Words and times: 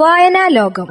വായനാ 0.00 0.48
ലോകം 0.48 0.86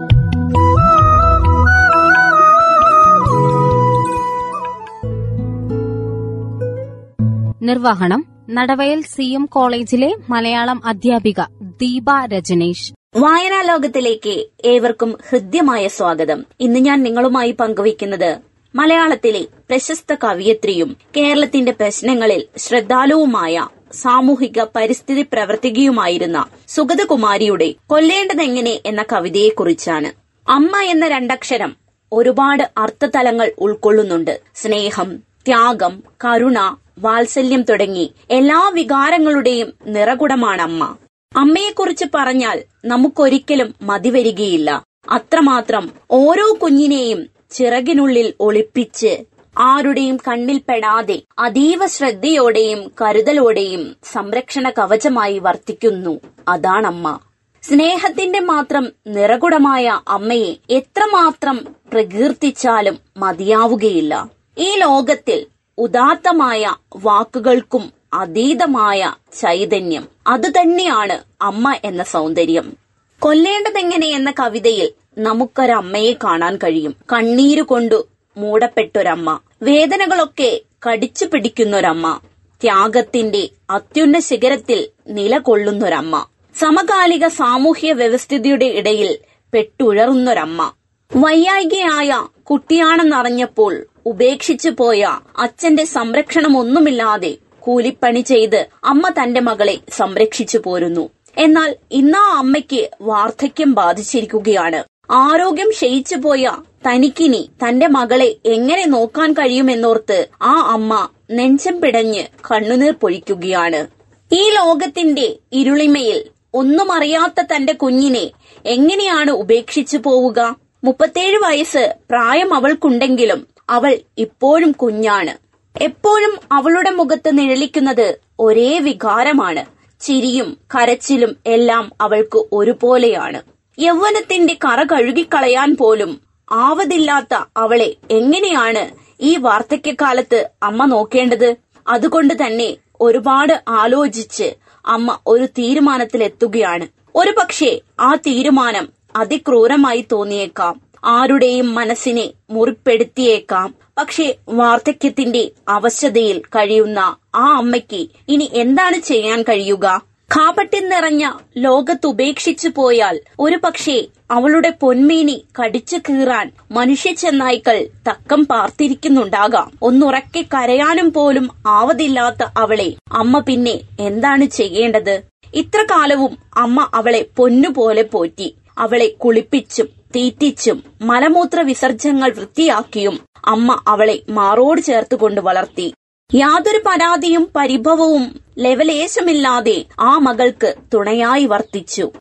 നിർവഹണം 7.62 8.26
നടവയൽ 8.50 9.02
സി 9.02 9.24
എം 9.24 9.46
കോളേജിലെ 9.46 10.16
മലയാളം 10.30 10.82
അധ്യാപിക 10.86 11.42
ദീപ 11.62 12.06
രജനീഷ്. 12.26 12.94
വായനാ 13.20 13.62
ലോകത്തിലേക്ക് 13.62 14.46
ഏവർക്കും 14.66 15.18
ഹൃദ്യമായ 15.30 15.88
സ്വാഗതം. 15.88 16.46
ഇന്ന് 16.60 16.80
ഞാൻ 16.80 17.04
നിങ്ങളുമായി 17.04 17.52
പങ്കുവയ്ക്കുന്നത് 17.52 18.38
മലയാളത്തിലെ 18.76 19.48
പ്രശസ്ത 19.70 20.16
കവിയത്രിയും 20.24 20.98
കേരളത്തിന്റെ 21.18 21.72
പ്രശ്നങ്ങളിൽ 21.72 22.48
ശ്രദ്ധാലുവുമായ 22.58 23.68
സാമൂഹിക 23.94 24.66
പരിസ്ഥിതി 24.76 25.22
പ്രവർത്തകയുമായിരുന്ന 25.22 26.46
സുഗതകുമാരിയുടെ 26.68 27.74
കൊല്ലേണ്ടതെങ്ങനെ 27.90 28.80
എന്ന 28.86 29.06
കവിതയെക്കുറിച്ചാണ്. 29.14 30.12
അമ്മ 30.50 30.78
എന്ന 30.82 31.08
രണ്ടക്ഷരം 31.08 31.76
ഒരുപാട് 32.14 32.72
അർത്ഥതലങ്ങൾ 32.78 33.52
ഉൾക്കൊള്ളുന്നുണ്ട്. 33.60 34.42
സ്നേഹം 34.56 35.18
ത്യാഗം 35.18 36.04
കരുണ 36.26 36.76
വാത്സല്യം 37.00 37.62
തുടങ്ങി 37.62 38.14
എല്ലാ 38.32 38.72
വികാരങ്ങളുടെയും 38.74 39.74
നിറകുടമാണ് 39.86 40.62
അമ്മ 40.62 40.96
അമ്മയെക്കുറിച്ച് 41.36 42.06
പറഞ്ഞാൽ 42.16 42.64
നമുക്കൊരിക്കലും 42.86 43.76
മതിവരികയില്ല. 43.82 44.84
അത്രമാത്രം 45.10 45.92
ഓരോ 46.12 46.58
കുഞ്ഞിനെയും 46.62 47.28
ചിറകിനുള്ളിൽ 47.52 48.34
ഒളിപ്പിച്ച് 48.40 49.18
ആരുടെയും 49.60 50.18
കണ്ണിൽപ്പെടാതെ 50.28 51.22
അതീവ 51.40 51.88
ശ്രദ്ധയോടെയും 51.88 52.92
കരുതലോടെയും 53.02 53.96
സംരക്ഷണ 54.04 54.70
കവചമായി 54.70 55.40
വർത്തിക്കുന്നു. 55.40 56.20
അതാണമ്മ. 56.48 57.20
സ്നേഹത്തിന്റെ 57.64 58.40
മാത്രം 58.40 58.88
നിറകുടമായ 59.08 60.00
അമ്മയെ 60.08 60.54
എത്രമാത്രം 60.70 61.66
പ്രകീർത്തിച്ചാലും 61.94 63.00
മതിയാവുകയില്ല. 63.18 64.30
ഈ 64.58 64.76
ലോകത്തിൽ 64.76 65.46
ഉദാത്തമായ 65.78 66.76
വാക്കുകൾക്കും 66.96 67.94
അതീതമായ 68.14 69.14
ചൈതന്യം 69.34 70.08
അതുതന്നെയാണ് 70.28 71.20
അമ്മ 71.42 71.76
എന്ന 71.84 72.04
സൗന്ദര്യം. 72.04 72.74
കൊല്ലേണ്ടതെങ്ങനെ 73.20 74.08
എന്ന 74.08 74.34
കവിതയിൽ 74.40 74.92
നമുക്കൊരമ്മയെ 75.18 76.14
കാണാൻ 76.24 76.56
കഴിയും. 76.56 76.96
കണ്ണീരുകൊണ്ടു 77.14 78.08
മൂടപ്പെട്ടൊരമ്മ. 78.38 79.40
വേദനകളൊക്കെ 79.62 80.62
കടിച്ചു 80.88 81.26
പിടിക്കുന്നൊരമ്മ 81.26 82.20
ത്യാഗത്തിന്റെ 82.62 83.50
അത്യുന്ന 83.70 84.20
ശിഖരത്തിൽ 84.20 84.90
നിലകൊള്ളുന്നൊരമ്മ 85.08 86.26
സമകാലിക 86.60 87.28
സാമൂഹ്യ 87.28 87.94
വ്യവസ്ഥിതിയുടെ 87.94 88.66
ഇടയിൽ 88.66 89.18
പെട്ടുഴറുന്നൊരമ്മ 89.54 90.74
വൈയായികയായ 91.16 92.28
കുട്ടിയാണെന്നറിഞ്ഞപ്പോൾ 92.44 93.74
ഉപേക്ഷിച്ചു 94.06 94.70
പോയ 94.70 95.20
അച്ഛന്റെ 95.38 95.86
സംരക്ഷണമൊന്നുമില്ലാതെ 95.86 97.38
കൂലിപ്പണി 97.60 98.22
ചെയ്ത് 98.22 98.70
അമ്മ 98.84 99.10
തന്റെ 99.10 99.42
മകളെ 99.42 99.80
സംരക്ഷിച്ചു 99.90 100.58
പോരുന്നു. 100.58 101.10
എന്നാൽ 101.38 101.76
ഇന്നാ 101.92 102.22
അമ്മയ്ക്ക് 102.38 102.90
വാർദ്ധക്യം 103.02 103.74
ബാധിച്ചിരിക്കുകയാണ്. 103.74 104.80
ആരോഗ്യം 105.10 105.70
ക്ഷയിച്ചു 105.70 106.16
പോയ 106.16 106.52
തനിക്കിനി 106.88 107.50
തന്റെ 107.64 107.88
മകളെ 107.88 108.36
എങ്ങനെ 108.46 108.86
നോക്കാൻ 108.86 109.34
കഴിയുമെന്നോർത്ത് 109.34 110.28
ആ 110.42 110.62
അമ്മ 110.72 111.08
നെഞ്ചം 111.32 111.82
പിടഞ്ഞ് 111.82 112.24
കണ്ണുനീർ 112.52 112.92
പൊഴിക്കുകയാണ്. 112.92 113.88
ഈ 114.34 114.50
ലോകത്തിന്റെ 114.50 115.36
ഇരുളിമയിൽ 115.54 116.24
ഒന്നും 116.54 116.92
അറിയാത്ത 116.92 117.42
തന്റെ 117.42 117.74
കുഞ്ഞിനെ 117.74 118.32
എങ്ങനെയാണ് 118.66 119.32
ഉപേക്ഷിച്ചു 119.32 119.98
പോവുക? 119.98 120.56
മുപ്പത്തേഴ് 120.84 121.38
വയസ്സ് 121.38 121.96
പ്രായം 122.10 122.54
അവൾക്കുണ്ടെങ്കിലും 122.54 123.48
അവൾ 123.70 123.98
ഇപ്പോഴും 124.18 124.72
കുഞ്ഞാണ്. 124.72 125.34
എപ്പോഴും 125.82 126.40
അവളുടെ 126.52 126.90
മുഖത്ത് 126.90 127.38
നിഴലിക്കുന്നത് 127.38 128.18
ഒരേ 128.40 128.80
വികാരമാണ്. 128.80 129.66
ചിരിയും 130.00 130.58
കരച്ചിലും 130.76 131.38
എല്ലാം 131.46 131.92
അവൾക്ക് 132.02 132.46
ഒരുപോലെയാണ്. 132.54 133.57
യൗവനത്തിന്റെ 133.80 134.58
കറ 134.66 134.84
കഴുകിക്കളയാൻ 134.84 135.78
പോലും 135.80 136.22
ആവതില്ലാത്ത 136.52 137.46
അവളെ 137.58 137.96
എങ്ങനെയാണ് 138.12 138.92
ഈ 139.22 139.36
വാർദ്ധക്യകാലത്ത് 139.36 140.50
അമ്മ 140.64 140.86
നോക്കേണ്ടത്? 140.86 141.56
അതുകൊണ്ട് 141.88 142.34
തന്നെ 142.34 142.78
ഒരുപാട് 143.02 143.64
ആലോചിച്ച് 143.68 144.54
അമ്മ 144.86 145.20
ഒരു 145.28 145.46
തീരുമാനത്തിലെത്തുകയാണ്. 145.46 146.88
ഒരു 147.16 147.32
പക്ഷേ 147.32 147.80
ആ 148.00 148.16
തീരുമാനം 148.16 148.90
അതിക്രൂരമായി 149.16 150.06
തോന്നിയേക്കാം. 150.12 150.82
ആരുടെയും 151.06 151.76
മനസ്സിനെ 151.76 152.32
മുറിപ്പെടുത്തിയേക്കാം. 152.50 153.76
പക്ഷേ 153.98 154.36
വാർദ്ധക്യത്തിന്റെ 154.50 155.52
അവശതയിൽ 155.68 156.40
കഴിയുന്ന 156.40 157.16
ആ 157.36 157.58
അമ്മയ്ക്ക് 157.58 158.08
ഇനി 158.28 158.52
എന്താണ് 158.54 158.98
ചെയ്യാൻ 158.98 159.42
കഴിയുക? 159.42 160.02
കാപട്യം 160.30 160.90
നിറഞ്ഞ 160.90 161.26
ലോകത്ത് 161.58 162.08
ഉപേക്ഷിച്ചു 162.08 162.70
പോയാൽ 162.76 163.16
ഒരു 163.40 163.58
പക്ഷേ 163.64 163.96
അവളുടെ 164.32 164.70
പൊന്മീനി 164.82 165.36
കടിച്ചു 165.60 165.98
കീറാൻ 165.98 166.48
മനുഷ്യ 166.72 167.12
ചെന്നായ്ക്കൾ 167.14 167.78
തക്കം 168.08 168.46
പാർത്തിരിക്കുന്നുണ്ടാകാം. 168.46 169.70
ഒന്നുറക്കെ 169.82 170.42
കരയാനും 170.54 171.14
പോലും 171.14 171.46
ആവതില്ലാത്ത 171.68 172.50
അവളെ 172.58 172.90
അമ്മ 173.12 173.40
പിന്നെ 173.40 173.76
എന്താണ് 174.00 174.46
ചെയ്യേണ്ടത്? 174.46 175.16
ഇത്ര 175.54 175.84
കാലവും 175.84 176.38
അമ്മ 176.58 176.90
അവളെ 176.94 177.26
പൊന്നുപോലെ 177.38 178.02
പോറ്റി. 178.02 178.50
അവളെ 178.78 179.08
കുളിപ്പിച്ചും 179.20 179.88
തീറ്റിച്ചും 180.16 180.84
മലമൂത്ര 181.02 181.60
വിസർജ്യങ്ങൾ 181.62 182.30
വൃത്തിയാക്കിയും 182.32 183.16
അമ്മ 183.46 183.84
അവളെ 183.88 184.18
മാറോട് 184.30 184.82
ചേർത്തുകൊണ്ട് 184.82 185.42
വളർത്തി. 185.42 185.88
യാതൊരു 186.36 186.78
പരാതിയും 186.86 187.50
പരിഭവവും 187.56 188.40
ലെവലേശമില്ലാതെ 188.58 189.86
ആ 190.00 190.18
മകൾക്ക് 190.18 190.76
തുണയായി 190.94 191.46
വർത്തിച്ചു. 191.46 192.12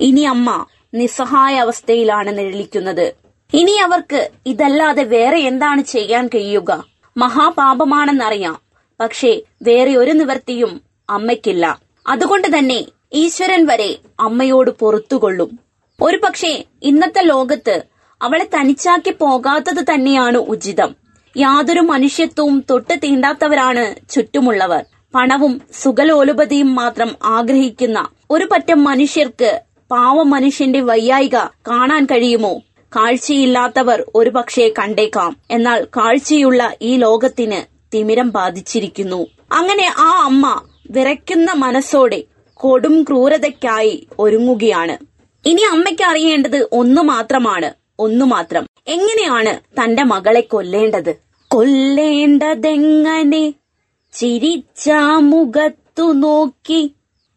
ഇനി 0.00 0.20
അമ്മ 0.20 0.66
നിസ്സഹായ 0.94 1.54
അവസ്ഥയിലാണ് 1.54 2.38
നിഴലിക്കുന്നത്. 2.38 3.14
ഇനി 3.54 3.70
അവർക്ക് 3.70 4.30
ഇതല്ലാതെ 4.46 5.02
വേറെ 5.02 5.38
എന്താണ് 5.38 5.82
ചെയ്യാൻ 5.82 6.26
കഴിയുക? 6.26 6.84
മഹാപാപമാണെന്നറിയാം. 7.16 8.60
പക്ഷേ 9.00 9.40
വേറെ 9.62 9.96
ഒരു 9.96 10.10
നിവർത്തിയും 10.10 10.82
അമ്മയ്ക്കില്ല. 11.10 11.80
അതുകൊണ്ട് 12.06 12.58
തന്നെ 12.58 12.84
ഈശ്വരൻ 13.12 13.66
വരെ 13.66 13.98
അമ്മയോട് 14.20 14.70
പൊറത്തുകൊള്ളും. 14.70 15.58
ഒരു 16.02 16.16
പക്ഷേ 16.16 16.64
ഇന്നത്തെ 16.82 17.22
ലോകത്ത് 17.22 17.82
അവളെ 18.22 18.48
തനിച്ചാക്കി 18.54 19.10
പോകാത്തത് 19.10 19.84
തന്നെയാണ് 19.94 20.38
ഉചിതം. 20.38 21.01
യാതൊരു 21.36 21.80
മനുഷ്യത്വവും 21.80 22.64
തൊട്ട് 22.70 22.98
തീണ്ടാത്തവരാണ് 23.04 24.10
ചുറ്റുമുള്ളവർ. 24.10 24.84
പണവും 25.14 25.60
സുഖലോലുപതിയും 25.82 26.74
മാത്രം 26.74 27.16
ആഗ്രഹിക്കുന്ന 27.24 28.08
ഒരു 28.30 28.48
പറ്റം 28.52 28.84
മനുഷ്യർക്ക് 28.84 29.60
പാവ 29.90 30.22
മനുഷ്യന്റെ 30.22 30.80
വയ്യായിക 30.80 31.36
കാണാൻ 31.70 32.04
കഴിയുമോ? 32.04 32.58
കാഴ്ചയില്ലാത്തവർ 32.96 34.04
ഒരുപക്ഷെ 34.14 34.72
കണ്ടേക്കാം. 34.78 35.36
എന്നാൽ 35.50 35.84
കാഴ്ചയുള്ള 35.84 36.70
ഈ 36.82 36.96
ലോകത്തിന് 36.96 37.62
തിമിരം 37.96 38.30
ബാധിച്ചിരിക്കുന്നു. 38.30 39.26
അങ്ങനെ 39.52 39.92
ആ 39.98 40.22
അമ്മ 40.24 40.62
വിറയ്ക്കുന്ന 40.90 41.52
മനസ്സോടെ 41.52 42.22
കൊടും 42.54 43.02
ക്രൂരതയ്ക്കായി 43.02 44.06
ഒരുങ്ങുകയാണ്. 44.18 44.98
ഇനി 45.48 45.62
അമ്മയ്ക്ക് 45.62 46.02
അറിയേണ്ടത് 46.02 46.68
ഒന്നു 46.72 47.02
മാത്രമാണ്. 47.02 47.72
ഒന്നു 47.98 48.24
മാത്രം. 48.24 48.71
എങ്ങനെയാണ് 49.22 49.82
തന്റെ 49.82 50.02
മകളെ 50.02 50.40
കൊല്ലേണ്ടത്? 50.40 51.14
കൊല്ലേണ്ടതെങ്ങനെ? 51.48 53.54
ചിരിച്ച 54.12 54.90
മുഖത്തു 55.18 56.12
നോക്കി. 56.12 56.94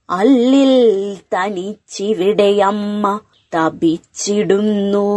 അല്ലിൽ 0.10 1.14
തനിച്ചിവിടെയമ്മ 1.14 3.20
തപിച്ചിടുന്നു. 3.56 5.08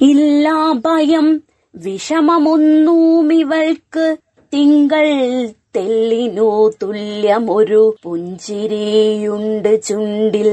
ഇല്ലാ 0.00 0.72
ഭയം 0.72 1.42
വിഷമമൊന്നുമിവൾക്ക്. 1.74 4.16
തിങ്കൾ 4.54 5.48
തെല്ലിനു 5.76 6.72
തുല്യമൊരു 6.82 7.96
പുഞ്ചിരിയുണ്ട് 8.02 9.82
ചുണ്ടിൽ. 9.82 10.50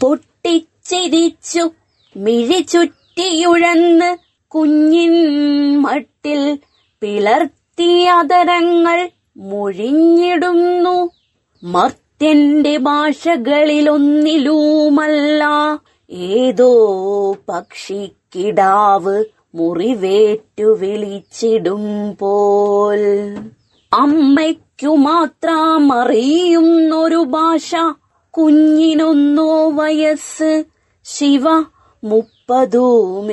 പൊട്ടിച്ചിരിച്ചു 0.00 1.70
മിഴി 2.16 2.66
ചുറ്റിയുഴന്ന് 3.18 4.16
കുഞ്ഞിൻ 4.48 5.12
മട്ടിൽ 5.82 6.58
പിളർത്തിയതരങ്ങൾ 7.00 9.10
മുഴിഞ്ഞിടുന്നു. 9.36 11.10
മർത്യന്റെ 11.62 12.76
ഭാഷകളിലൊന്നിലുമല്ല 12.76 15.44
ഏതോ 16.10 16.72
പക്ഷിക്കിടാവ് 17.48 19.24
മുറിവേറ്റു 19.54 20.64
വിളിച്ചിടും 20.64 22.16
പോൽ. 22.16 23.38
അമ്മയ്ക്കു 23.92 24.88
മാത്രം 24.88 25.92
അറിയുന്നൊരു 25.92 27.16
ഭാഷ 27.16 27.74
കുഞ്ഞിനൊന്നോ 28.30 29.70
വയസ്സ് 29.70 30.64
ശിവ 31.04 31.73
മുപ്പതുമേഴുമായി. 32.04 33.24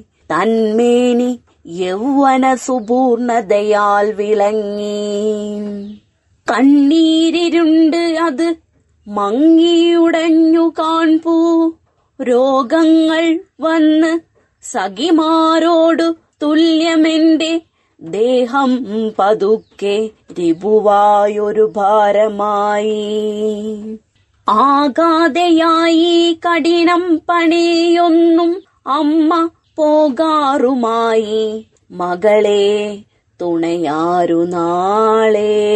തന്മേനി 0.00 1.40
യൗവന 1.66 2.54
സുപൂർണതയാൽ 2.54 4.12
വിളങ്ങി. 4.12 5.64
കണ്ണീരിരുണ്ട് 6.52 7.96
അത് 7.96 8.54
മങ്ങിയുടഞ്ഞു 9.08 10.68
കാൺപൂ. 10.68 11.70
രോഗങ്ങൾ 12.22 13.40
വന്ന് 13.60 14.20
സഖിമാരോടു 14.62 16.14
തുല്യമെന്റെ 16.42 17.60
ദേഹം 18.00 18.86
പതുക്കെ 19.18 20.10
രിപുവായൊരു 20.38 21.72
ഭാരമായി. 21.76 23.24
ആകാതെയായി 24.48 26.38
കഠിനം 26.46 27.20
പണിയൊന്നും 27.28 28.62
അമ്മ 28.86 29.48
പോകാറുമായി. 29.76 31.66
മകളെ 31.90 32.98
തുണയാരു 33.42 34.46
നാളെ. 34.46 35.66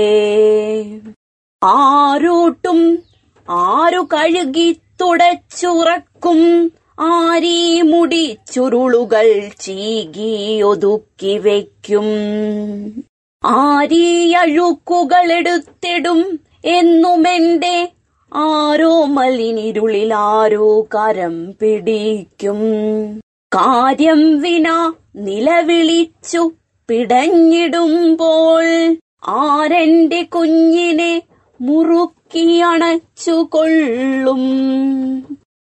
ആരൂട്ടും 1.65 2.99
ആരു 3.51 4.01
കഴുകി 4.01 4.73
തുടച്ചുറക്കും. 4.73 6.73
ആരീ 7.01 7.83
മുടി 7.83 8.37
ചുരുളുകൾ 8.53 9.51
ചീകി 9.61 10.63
ഒതുക്കി 10.63 11.39
വയ്ക്കും 11.39 12.07
ആരീ 13.45 14.35
അഴുക്കുകൾ 14.35 15.33
എടുത്തിടും 15.33 16.39
എന്നുമെന്റെ 16.65 17.93
ആരോ 18.35 19.05
മലിനിരുളിൽ 19.05 20.15
ആരോ 20.15 20.81
കരം 20.81 21.53
പിടിക്കും. 21.53 22.61
കാര്യം 23.55 24.41
വിന 24.41 24.93
നിലവിളിച്ചു 25.17 26.51
പിടഞ്ഞിടുമ്പോൾ 26.89 28.97
ആരെന്റെ 29.29 30.23
കുഞ്ഞിനെ 30.23 31.23
മുറുക്കി 31.61 32.59
അണച്ചു 32.59 33.31
കൊള്ളും. 33.31 34.43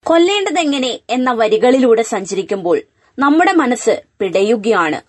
കൊല്ലേണ്ടതെങ്ങനെ 0.06 0.98
എന്ന 1.10 1.32
വരികളിലൂടെ 1.32 2.02
സഞ്ചരിക്കുമ്പോൾ 2.02 2.82
നമ്മുടെ 3.18 3.52
മനസ്സ് 3.52 4.02
പിടയുകയാണ്. 4.20 5.00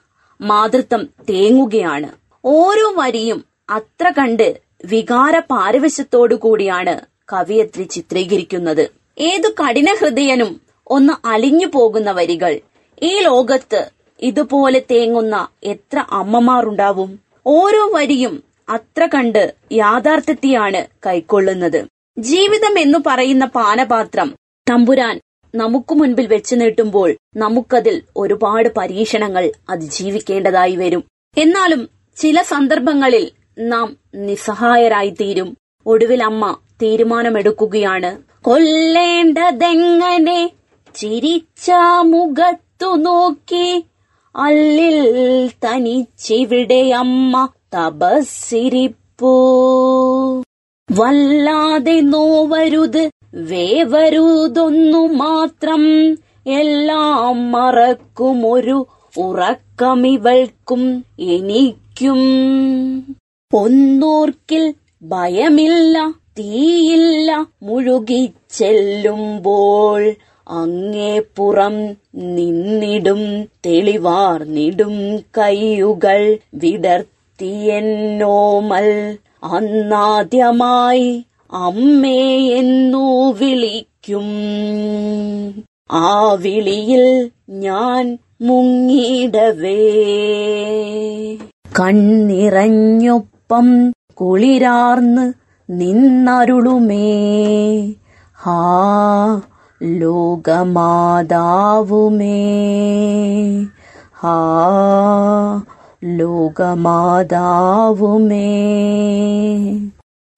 മാതൃത്വം 0.41 1.09
തേങ്ങുകയാണ്. 1.29 2.09
ഓരോ 2.45 2.93
വരിയും 2.97 3.45
അത്ര 3.69 4.09
കണ്ട് 4.09 4.57
വികാര 4.85 5.39
പാരവശ്യത്തോടു 5.39 6.35
കൂടിയാണ് 6.35 7.01
കവിയത്രി 7.33 7.83
ചിത്രീകരിക്കുന്നത്. 7.83 8.91
ഏതു 9.17 9.47
കഠിന 9.49 9.95
ഹൃദയനും 10.01 10.61
ഒന്ന് 10.87 11.27
അലിഞ്ഞു 11.27 11.67
പോകുന്ന 11.67 12.11
വരികൾ 12.11 12.59
ഈ 13.03 13.19
ലോകത്ത് 13.19 13.96
ഇതുപോലെ 14.19 14.81
തേങ്ങുന്ന 14.91 15.47
എത്ര 15.63 16.05
അമ്മമാരുണ്ടാവും? 16.11 17.19
ഓരോ 17.47 17.89
വരിയും 17.93 18.43
അത്ര 18.69 19.05
കണ്ട് 19.05 19.55
യാഥാർത്ഥ്യത്തെയാണ് 19.71 20.87
കൈക്കൊള്ളുന്നത്. 21.05 21.85
ജീവിതം 22.19 22.79
എന്നു 22.79 22.99
പറയുന്ന 23.07 23.45
പാനപാത്രം 23.45 24.35
തമ്പുരാൻ 24.69 25.19
നമുക്ക് 25.55 25.93
മുൻപിൽ 25.93 26.27
വെച്ചു 26.27 26.55
നീട്ടുമ്പോൾ 26.55 27.15
നമുക്കതിൽ 27.35 28.01
ഒരുപാട് 28.17 28.69
പരീക്ഷണങ്ങൾ 28.77 29.51
അതിജീവിക്കേണ്ടതായി 29.69 30.75
വരും. 30.75 31.03
എന്നാലും 31.37 31.89
ചില 32.15 32.41
സന്ദർഭങ്ങളിൽ 32.41 33.31
നാം 33.59 33.97
നിസ്സഹായരായി 34.15 35.09
തീരും 35.09 35.57
ഒടുവിൽ 35.85 36.23
അമ്മ 36.23 36.57
തീരുമാനമെടുക്കുകയാണ്. 36.81 38.43
കൊല്ലേണ്ടതെങ്ങനെ? 38.43 40.51
ചിരിച്ച 40.95 41.71
മുഖത്തു 42.01 42.95
നോക്കി 42.95 43.85
അല്ലിൽ 44.37 45.47
തനിച്ചിവിടെ 45.47 46.75
അമ്മ 46.75 47.49
തപസ്സിരിപ്പൂ. 47.77 49.35
വല്ലാതെ 50.91 52.01
നോവരുത് 52.01 53.09
വേവരുതൊന്നു 53.33 55.07
മാത്രം 55.07 56.17
എല്ലാം 56.47 57.51
മറക്കുമൊരു 57.51 58.87
ഉറക്കമിവൾക്കും 59.17 61.05
എനിക്കും. 61.19 62.19
ഒന്നോർക്കിൽ 63.53 64.73
ഭയമില്ല 65.03 66.13
തീയില്ല 66.39 67.47
മുഴുകിച്ചെല്ലുമ്പോൾ 67.63 70.15
അങ്ങേപ്പുറം 70.47 71.95
നിന്നിടും 72.15 73.49
തെളിവാർന്നിടും 73.65 75.23
കൈയുകൾ 75.37 76.37
വിടർത്തിയെന്നോമൽ 76.53 79.17
അന്നാദ്യമായി 79.43 81.25
അമ്മേ 81.53 82.53
എന്നു 82.53 83.33
വിളിക്കും. 83.33 84.25
ആ 85.91 86.31
വിളിയിൽ 86.31 87.29
ഞാൻ 87.49 88.17
മുങ്ങിടവേ. 88.41 89.97
കണ്ണിറഞ്ഞൊപ്പം 91.79 93.93
കുളിരാർന്ന് 94.13 95.33
നിന്നരുളുമേ. 95.69 97.91
ഹാ 98.35 99.41
ലോകമാതാവുമേ. 99.83 100.75
ഹാ 104.15 105.61
ലോകമാതാവുമേ. 106.03 107.17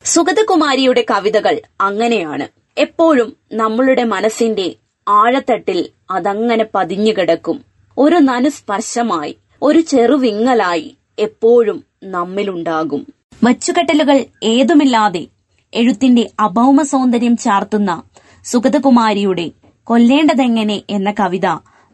സുഗതകുമാരിയുടെ 0.05 1.05
കവിതകൾ 1.11 1.61
അങ്ങനെയാണ്. 1.81 2.47
എപ്പോഴും 2.77 3.35
നമ്മളുടെ 3.53 4.03
മനസ്സിന്റെ 4.03 4.75
ആഴത്തട്ടിൽ 5.07 5.89
അതങ്ങനെ 6.11 6.65
പതിഞ്ഞു 6.75 7.11
കിടക്കും. 7.11 7.61
ഒരു 7.97 8.15
നനുസ്പർശമായി 8.15 9.37
ഒരു 9.61 9.79
ചെറുവിങ്ങലായി 9.79 10.97
എപ്പോഴും 11.19 11.83
നമ്മിലുണ്ടാകും. 12.03 13.07
വച്ചുകെട്ടലുകൾ 13.43 14.25
ഏതുമില്ലാതെ 14.43 15.27
എഴുത്തിന്റെ 15.73 16.29
അഭൗമ 16.39 16.81
സൗന്ദര്യം 16.81 17.37
ചാർത്തുന്ന 17.37 18.03
സുഗതകുമാരിയുടെ 18.43 19.51
കൊല്ലേണ്ടതെങ്ങനെ 19.83 20.81
എന്ന 20.89 21.11
കവിത 21.11 21.45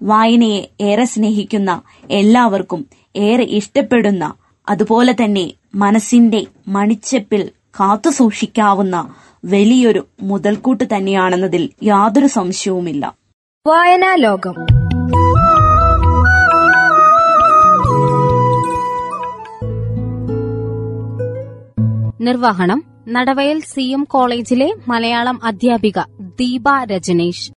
വായനയെ 0.03 0.61
ഏറെ 0.81 1.05
സ്നേഹിക്കുന്ന 1.05 1.81
എല്ലാവർക്കും 2.11 2.85
ഏറെ 3.15 3.43
ഇഷ്ടപ്പെടുന്ന 3.43 4.33
അതുപോലെ 4.69 5.13
തന്നെ 5.13 5.53
മനസ്സിന്റെ 5.75 6.45
മണിച്ചെപ്പിൽ 6.67 7.51
കാത്തുസൂക്ഷിക്കാവുന്ന 7.79 9.15
വലിയൊരു 9.45 10.07
മുതൽക്കൂട്ട് 10.21 10.83
തന്നെയാണെന്നതിൽ 10.95 11.69
യാതൊരു 11.83 12.27
സംശയവുമില്ല. 12.27 13.13
വായനാ 13.67 14.15
ലോകം. 14.15 14.53
നിർവഹണം 22.21 22.94
നടവയൽ 23.09 23.59
സി 23.61 23.83
എം 23.91 24.03
കോളേജിലെ 24.03 24.73
മലയാളം 24.87 25.39
അധ്യാപിക 25.43 25.99
ദീപ 26.19 26.63
രജനീഷ്. 26.83 27.51